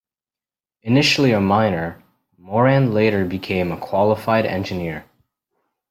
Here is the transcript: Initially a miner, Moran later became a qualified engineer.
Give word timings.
Initially 0.81 1.31
a 1.31 1.39
miner, 1.39 2.01
Moran 2.39 2.91
later 2.91 3.23
became 3.23 3.71
a 3.71 3.77
qualified 3.77 4.47
engineer. 4.47 5.05